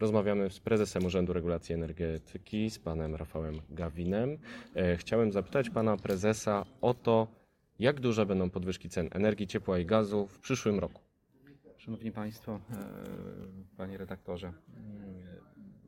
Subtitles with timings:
[0.00, 4.38] Rozmawiamy z prezesem Urzędu Regulacji Energetyki, z panem Rafałem Gawinem.
[4.76, 7.28] E, chciałem zapytać pana prezesa o to,
[7.78, 11.02] jak duże będą podwyżki cen energii, ciepła i gazu w przyszłym roku.
[11.76, 12.76] Szanowni Państwo, e,
[13.76, 15.22] Panie redaktorze, mm,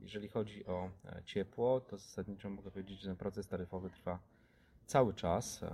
[0.00, 4.18] jeżeli chodzi o e, ciepło, to zasadniczo mogę powiedzieć, że ten proces taryfowy trwa
[4.86, 5.64] cały czas,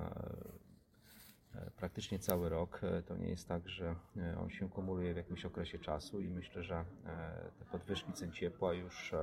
[1.76, 2.80] praktycznie cały rok.
[3.06, 3.94] To nie jest tak, że
[4.40, 6.84] on się kumuluje w jakimś okresie czasu i myślę, że
[7.58, 9.14] te podwyżki cen ciepła już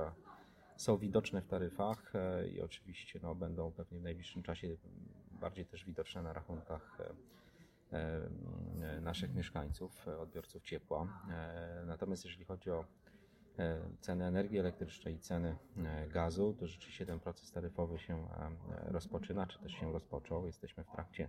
[0.76, 2.12] są widoczne w taryfach
[2.52, 4.76] i oczywiście no, będą pewnie w najbliższym czasie
[5.40, 6.98] bardziej też widoczne na rachunkach
[7.92, 7.96] e,
[8.82, 11.06] e, naszych mieszkańców, odbiorców ciepła.
[11.30, 12.84] E, natomiast jeżeli chodzi o
[14.00, 15.56] ceny energii elektrycznej i ceny
[16.08, 18.28] gazu, to rzeczywiście ten proces taryfowy się
[18.86, 20.46] rozpoczyna, czy też się rozpoczął.
[20.46, 21.28] Jesteśmy w trakcie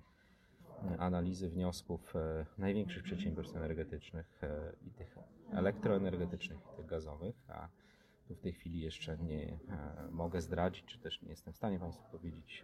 [0.99, 2.13] analizy wniosków
[2.57, 4.41] największych przedsiębiorstw energetycznych
[4.87, 5.17] i tych
[5.51, 7.69] elektroenergetycznych, i tych gazowych, a
[8.27, 9.59] tu w tej chwili jeszcze nie
[10.11, 12.63] mogę zdradzić, czy też nie jestem w stanie Państwu powiedzieć,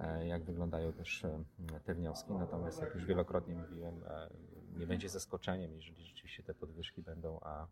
[0.00, 1.44] E, jak wyglądają też e,
[1.84, 2.32] te wnioski.
[2.32, 4.30] Natomiast, jak już wielokrotnie mówiłem, e,
[4.78, 7.66] nie będzie zaskoczeniem, jeżeli rzeczywiście te podwyżki będą a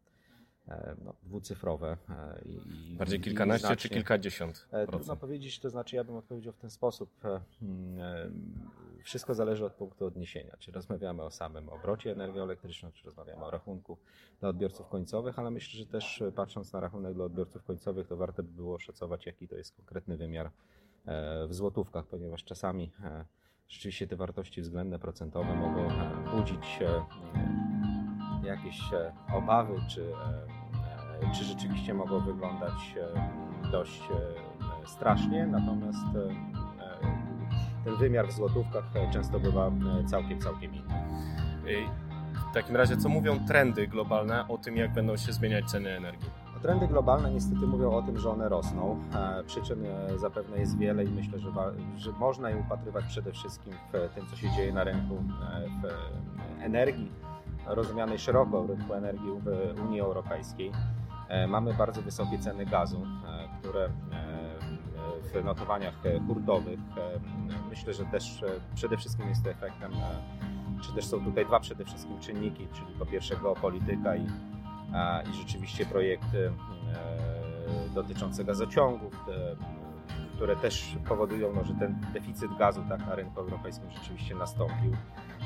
[1.04, 1.96] no, dwucyfrowe.
[2.44, 4.68] I, Bardziej kilkanaście znacznie, czy kilkadziesiąt?
[4.88, 7.10] Trudno powiedzieć, to znaczy ja bym odpowiedział w ten sposób.
[7.60, 7.98] Hmm,
[9.04, 10.56] wszystko zależy od punktu odniesienia.
[10.58, 13.98] Czy rozmawiamy o samym obrocie energią elektryczną, czy rozmawiamy o rachunku
[14.40, 18.42] dla odbiorców końcowych, ale myślę, że też patrząc na rachunek dla odbiorców końcowych, to warto
[18.42, 20.50] by było szacować, jaki to jest konkretny wymiar
[21.08, 23.24] E, w złotówkach, ponieważ czasami e,
[23.68, 26.78] rzeczywiście te wartości względne procentowe mogą e, budzić
[28.42, 28.80] jakieś
[29.34, 30.12] obawy, czy,
[31.34, 32.94] czy rzeczywiście mogą wyglądać
[33.72, 34.02] dość
[34.84, 36.06] strasznie, natomiast
[37.84, 39.70] ten wymiar w złotówkach często bywa
[40.06, 40.94] całkiem, całkiem inny.
[42.50, 46.30] W takim razie, co mówią trendy globalne o tym, jak będą się zmieniać ceny energii?
[46.62, 49.00] Trendy globalne niestety mówią o tym, że one rosną.
[49.14, 51.50] E, przyczyn e, zapewne jest wiele i myślę, że,
[51.96, 57.12] że można je upatrywać przede wszystkim w tym, co się dzieje na rynku e, energii,
[57.66, 60.72] rozumianej szeroko rynku energii w Unii Europejskiej.
[61.48, 63.06] Mamy bardzo wysokie ceny gazu,
[63.60, 63.88] które
[65.34, 65.94] w notowaniach
[66.26, 66.80] hurtowych
[67.70, 68.44] myślę, że też
[68.74, 69.92] przede wszystkim jest to efektem,
[70.82, 74.26] czy też są tutaj dwa przede wszystkim czynniki, czyli po pierwsze geopolityka i
[75.32, 79.24] i rzeczywiście projekty e, dotyczące gazociągów,
[80.38, 84.92] które też powodują, no, że ten deficyt gazu tak, na rynku europejskim rzeczywiście nastąpił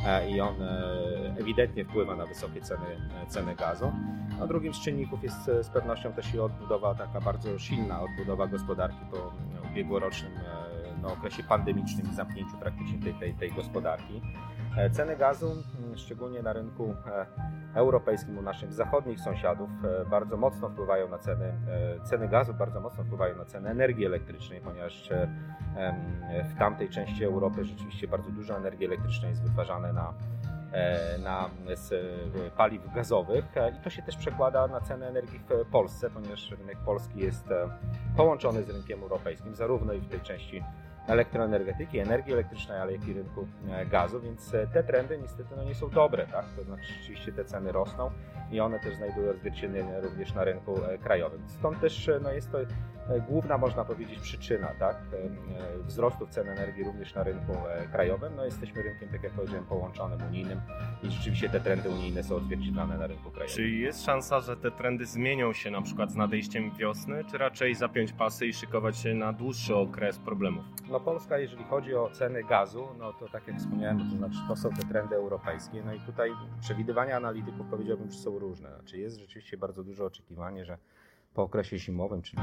[0.07, 2.87] e, i on e, ewidentnie wpływa na wysokie ceny,
[3.29, 3.93] ceny gazu.
[4.43, 9.01] A drugim z czynników jest z pewnością też i odbudowa, taka bardzo silna odbudowa gospodarki
[9.11, 9.33] po
[9.71, 10.33] ubiegłorocznym
[11.03, 14.21] no, okresie pandemicznym i zamknięciu praktycznie tej, tej, tej gospodarki.
[14.93, 15.63] Ceny gazu,
[15.97, 16.95] szczególnie na rynku
[17.75, 22.81] europejskim, u naszych zachodnich sąsiadów e, bardzo mocno wpływają na ceny, e, ceny gazu, bardzo
[22.81, 25.29] mocno wpływają na ceny energii elektrycznej, ponieważ e,
[26.45, 30.13] w tamtej części Europy rzeczywiście bardzo dużo energii elektrycznej jest wytwarzane na,
[31.23, 31.51] na
[32.57, 33.45] paliw gazowych
[33.79, 37.45] i to się też przekłada na cenę energii w Polsce, ponieważ rynek polski jest
[38.17, 40.63] połączony z rynkiem europejskim, zarówno i w tej części
[41.07, 45.65] elektroenergetyki, energii elektrycznej, ale jak i rynku e, gazu, więc e, te trendy niestety no,
[45.65, 46.45] nie są dobre, tak?
[46.57, 48.11] To znaczy rzeczywiście te ceny rosną
[48.51, 51.43] i one też znajdują odzwierciedlenie również na rynku e, krajowym.
[51.47, 52.59] Stąd też no, jest to
[53.29, 54.97] główna, można powiedzieć, przyczyna tak?
[55.87, 57.53] wzrostu cen energii również na rynku
[57.93, 58.37] krajowym.
[58.37, 60.61] No, jesteśmy rynkiem, tak jak powiedziałem, połączonym unijnym
[61.03, 63.57] i rzeczywiście te trendy unijne są odzwierciedlane na rynku krajowym.
[63.57, 67.75] Czy jest szansa, że te trendy zmienią się na przykład z nadejściem wiosny, czy raczej
[67.75, 70.65] zapiąć pasy i szykować się na dłuższy okres problemów?
[70.93, 74.57] No Polska, jeżeli chodzi o ceny gazu, no to tak jak wspomniałem, to znaczy to
[74.57, 75.83] są te trendy europejskie.
[75.85, 76.31] No i tutaj
[76.61, 78.75] przewidywania analityków powiedziałbym, że są różne.
[78.75, 80.79] Znaczy jest rzeczywiście bardzo duże oczekiwanie, że
[81.35, 82.43] po okresie zimowym, czyli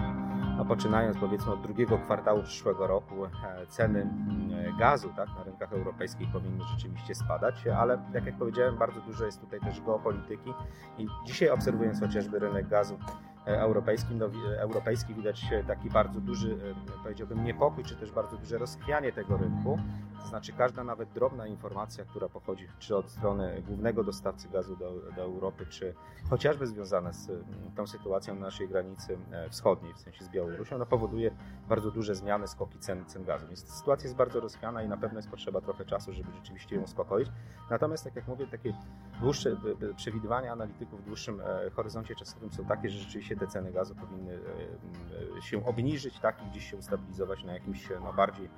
[0.57, 3.29] no poczynając powiedzmy od drugiego kwartału przyszłego roku, e,
[3.67, 9.01] ceny mm, gazu tak, na rynkach europejskich powinny rzeczywiście spadać, ale tak jak powiedziałem, bardzo
[9.01, 10.53] dużo jest tutaj też geopolityki
[10.97, 12.97] i dzisiaj obserwując chociażby rynek gazu
[13.45, 14.25] europejskim, no,
[14.57, 19.79] europejski widać taki bardzo duży, e, powiedziałbym, niepokój, czy też bardzo duże rozchwianie tego rynku.
[20.21, 24.93] To znaczy każda nawet drobna informacja, która pochodzi czy od strony głównego dostawcy gazu do,
[25.15, 25.93] do Europy, czy
[26.29, 27.31] chociażby związana z
[27.75, 31.31] tą sytuacją na naszej granicy e, wschodniej, w sensie z Białorusią, no, powoduje
[31.69, 33.47] bardzo duże zmiany, skoki cen, cen gazu.
[33.47, 36.81] Więc sytuacja jest bardzo rozchwiana i na pewno jest potrzeba trochę czasu, żeby rzeczywiście ją
[36.81, 37.29] uspokoić.
[37.69, 38.73] Natomiast, tak jak mówię, takie
[39.21, 39.55] dłuższe
[39.95, 41.41] przewidywania analityków w dłuższym
[41.73, 46.43] horyzoncie czasowym są takie, że rzeczywiście te ceny gazu powinny e, e, się obniżyć tak,
[46.47, 48.49] i gdzieś się ustabilizować na jakimś no, bardziej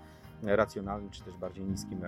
[0.43, 2.01] racjonalnym, czy też bardziej niskim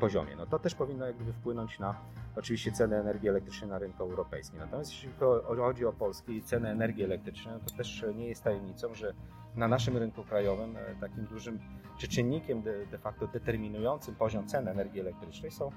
[0.00, 0.36] poziomie.
[0.36, 1.94] No to też powinno jakby wpłynąć na
[2.36, 4.58] oczywiście ceny energii elektrycznej na rynku europejskim.
[4.58, 5.10] Natomiast jeśli
[5.56, 9.14] chodzi o Polskę i ceny energii elektrycznej, no to też nie jest tajemnicą, że
[9.56, 11.58] na naszym rynku krajowym takim dużym
[12.00, 15.70] czy czynnikiem de, de facto determinującym poziom cen energii elektrycznej są,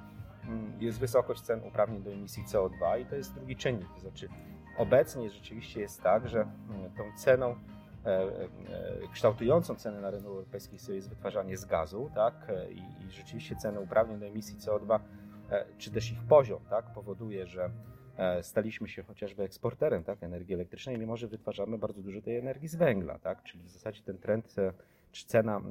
[0.47, 3.87] mm, jest wysokość cen uprawnień do emisji CO2 i to jest drugi czynnik.
[3.95, 4.29] To znaczy
[4.77, 7.55] obecnie rzeczywiście jest tak, że mm, tą ceną e, e,
[9.13, 12.51] kształtującą cenę na rynku europejskim jest wytwarzanie z gazu, tak?
[12.69, 14.99] I, I, rzeczywiście ceny uprawnień do emisji CO2,
[15.49, 16.85] e, czy też ich poziom, tak?
[16.93, 17.69] powoduje, że
[18.41, 20.23] staliśmy się chociażby eksporterem tak?
[20.23, 23.43] energii elektrycznej, mimo że wytwarzamy bardzo dużo tej energii z węgla, tak?
[23.43, 24.55] Czyli w zasadzie ten trend
[25.11, 25.61] czy cena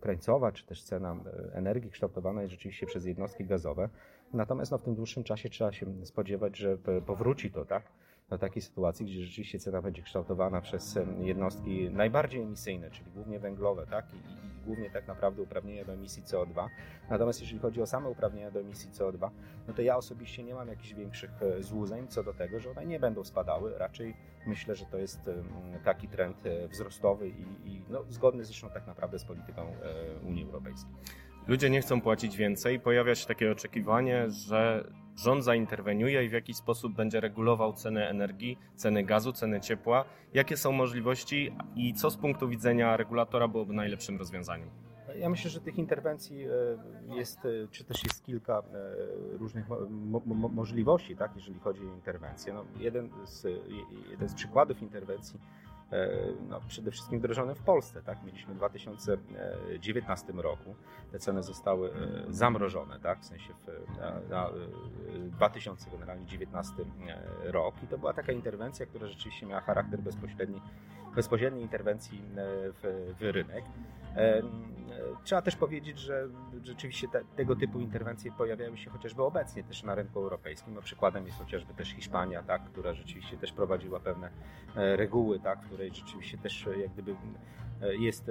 [0.00, 1.16] krańcowa, czy też cena
[1.52, 3.88] energii kształtowana jest rzeczywiście przez jednostki gazowe.
[4.32, 7.82] Natomiast no, w tym dłuższym czasie trzeba się spodziewać, że powróci to, tak?
[8.30, 13.86] Do takiej sytuacji, gdzie rzeczywiście cena będzie kształtowana przez jednostki najbardziej emisyjne, czyli głównie węglowe,
[13.86, 14.14] tak?
[14.14, 16.68] I, i głównie tak naprawdę uprawnienia do emisji CO2.
[17.10, 19.30] Natomiast jeżeli chodzi o same uprawnienia do emisji CO2,
[19.68, 22.86] no to ja osobiście nie mam jakichś większych e, złudzeń co do tego, że one
[22.86, 23.78] nie będą spadały.
[23.78, 24.14] Raczej
[24.46, 25.30] myślę, że to jest
[25.84, 30.44] taki trend e, wzrostowy i, i no, zgodny zresztą tak naprawdę z polityką e, Unii
[30.44, 30.92] Europejskiej
[31.46, 34.84] ludzie nie chcą płacić więcej, pojawia się takie oczekiwanie, że
[35.16, 40.04] rząd zainterweniuje i w jakiś sposób będzie regulował ceny energii, ceny gazu, ceny ciepła.
[40.34, 44.70] Jakie są możliwości i co z punktu widzenia regulatora byłoby najlepszym rozwiązaniem?
[45.18, 50.22] Ja myślę, że tych interwencji e, jest, e, czy też jest kilka e, różnych mo
[50.26, 52.52] mo możliwości, tak, jeżeli chodzi o interwencję.
[52.52, 53.46] No, jeden, z,
[54.10, 55.40] jeden z przykładów interwencji
[56.48, 58.02] no, przede wszystkim wdrożone w Polsce.
[58.02, 58.24] Tak?
[58.24, 60.74] Mieliśmy w 2019 roku,
[61.12, 61.92] te ceny zostały e,
[62.32, 63.20] zamrożone, tak?
[63.20, 64.50] w sensie w, na, na
[65.16, 70.60] 2019 e, rok i to była taka interwencja, która rzeczywiście miała charakter bezpośredni,
[71.14, 72.22] bezpośredniej interwencji
[72.82, 73.64] w, w rynek.
[75.24, 76.28] Trzeba też powiedzieć, że
[76.64, 80.74] rzeczywiście te, tego typu interwencje pojawiają się chociażby obecnie też na rynku europejskim.
[80.74, 84.30] No, przykładem jest chociażby też Hiszpania, tak, która rzeczywiście też prowadziła pewne
[84.74, 87.16] reguły, tak, której rzeczywiście też jak gdyby
[87.98, 88.30] jest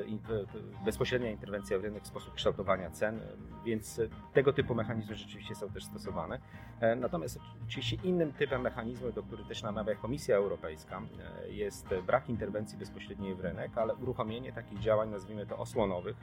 [0.85, 3.19] bezpośrednia interwencja w rynek, sposób kształtowania cen,
[3.65, 4.01] więc
[4.33, 6.39] tego typu mechanizmy rzeczywiście są też stosowane.
[6.97, 11.01] Natomiast oczywiście innym typem mechanizmu, do którego też namawia Komisja Europejska,
[11.49, 16.17] jest brak interwencji bezpośredniej w rynek, ale uruchomienie takich działań, nazwijmy to osłonowych,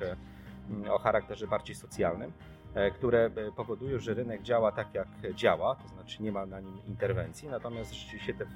[0.90, 2.32] o charakterze bardziej socjalnym,
[2.74, 6.60] E, które e, powodują, że rynek działa tak, jak działa, to znaczy nie ma na
[6.60, 8.46] nim interwencji, natomiast rzeczywiście te,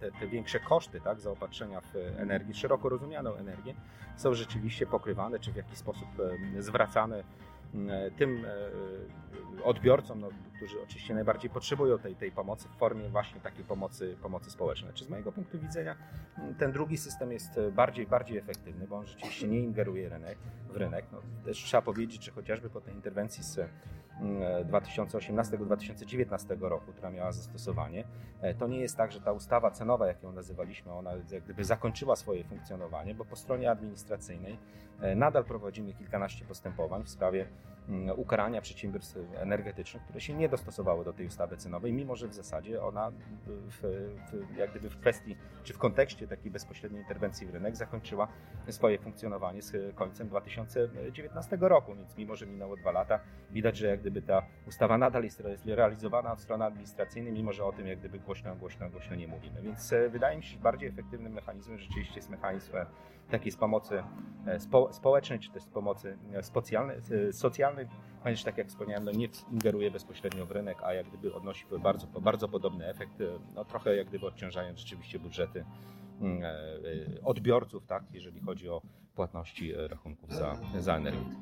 [0.00, 3.74] te, te większe koszty tak, zaopatrzenia w energię, szeroko rozumianą energię,
[4.16, 6.08] są rzeczywiście pokrywane, czy w jakiś sposób
[6.58, 7.24] e, zwracane
[8.16, 8.46] tym
[9.64, 14.50] odbiorcom, no, którzy oczywiście najbardziej potrzebują tej, tej pomocy w formie właśnie takiej pomocy, pomocy
[14.50, 14.92] społecznej.
[14.94, 15.96] Czy z mojego punktu widzenia
[16.58, 20.38] ten drugi system jest bardziej, bardziej efektywny, bo on rzeczywiście nie ingeruje rynek,
[20.68, 21.04] w rynek.
[21.12, 23.60] No, też trzeba powiedzieć, że chociażby po tej interwencji z
[24.20, 28.04] 2018-2019 mm, roku, która miała zastosowanie,
[28.40, 31.64] e, to nie jest tak, że ta ustawa cenowa, jak ją nazywaliśmy, ona jak gdyby
[31.64, 34.58] zakończyła swoje funkcjonowanie, bo po stronie administracyjnej
[35.00, 37.46] e, nadal prowadzimy kilkanaście postępowań w sprawie
[38.16, 42.82] ukarania przedsiębiorstw energetycznych, które się nie dostosowały do tej ustawy cenowej, mimo że w zasadzie
[42.82, 47.76] ona w, w, jak gdyby w kwestii, czy w kontekście takiej bezpośredniej interwencji w rynek
[47.76, 48.28] zakończyła
[48.68, 54.00] swoje funkcjonowanie z końcem 2019 roku, więc mimo, że minęło dwa lata, widać, że jak
[54.00, 58.18] gdyby ta ustawa nadal jest realizowana od strony administracyjnej, mimo że o tym jak gdyby
[58.18, 59.62] głośno, głośno, głośno nie mówimy.
[59.62, 62.86] Więc e, wydaje mi się, że bardziej efektywnym mechanizmem rzeczywiście jest mechanizm e,
[63.30, 64.02] takiej z pomocy
[64.46, 66.96] e, spo, społecznej, czy też z pomocy socjalnej,
[67.32, 67.86] socjalnej,
[68.22, 72.06] ponieważ tak jak wspomniałem, no nie ingeruje bezpośrednio w rynek, a jak gdyby odnosi bardzo,
[72.06, 73.12] bardzo podobny efekt,
[73.54, 75.64] no trochę jak gdyby odciążając rzeczywiście budżety
[76.20, 76.42] mm,
[77.24, 78.82] odbiorców, tak, jeżeli chodzi o
[79.16, 81.36] płatności e, rachunków za, za energię.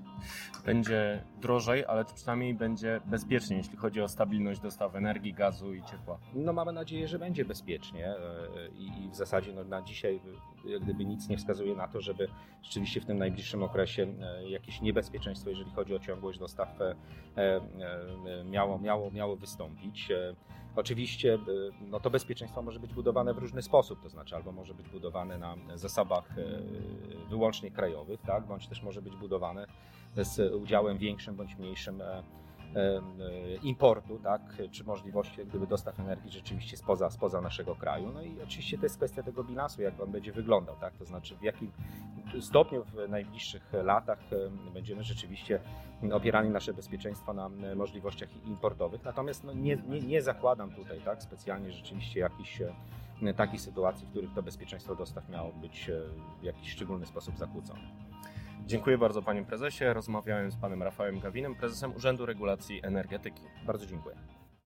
[0.67, 6.19] Będzie drożej, ale przynajmniej będzie bezpiecznie, jeśli chodzi o stabilność dostaw energii, gazu i ciepła.
[6.35, 8.17] No mamy nadzieję, że będzie bezpiecznie e,
[8.79, 10.21] i, w zasadzie no, na dzisiaj
[10.66, 12.28] jak gdyby nic nie wskazuje na to, żeby
[12.62, 16.78] rzeczywiście w tym najbliższym okresie e, jakieś niebezpieczeństwo, jeżeli chodzi o ciągłość dostaw
[18.44, 20.09] miało, miało, miało wystąpić.
[20.76, 21.38] Oczywiście
[21.80, 25.38] no, to bezpieczeństwo może być budowane w różny sposób, to znaczy albo może być budowane
[25.38, 26.28] na zasobach
[27.30, 29.66] wyłącznie krajowych, tak, bądź też może być budowane
[30.16, 32.23] z udziałem większym bądź mniejszym e, e,
[33.62, 38.11] importu, tak, czy możliwości gdyby dostaw energii rzeczywiście spoza, spoza naszego kraju.
[38.14, 41.37] No i oczywiście to jest kwestia tego bilansu, jak on będzie wyglądał, tak, to znaczy
[41.37, 41.73] w jakim
[42.40, 44.19] stopniu w najbliższych latach
[44.66, 45.61] e, będziemy rzeczywiście
[46.12, 49.04] opierali nasze bezpieczeństwo na możliwościach importowych.
[49.04, 52.62] Natomiast no, nie, nie, nie zakładam tutaj tak, specjalnie rzeczywiście jakichś
[53.37, 55.90] takich sytuacji, w których to bezpieczeństwo dostaw miało być
[56.40, 58.03] w jakiś szczególny sposób zakłócone.
[58.66, 59.85] Dziękuję bardzo panie prezesie.
[59.85, 63.42] Rozmawiałem z panem Rafałem Gawinem, prezesem Urzędu Regulacji Energetyki.
[63.66, 64.16] Bardzo dziękuję.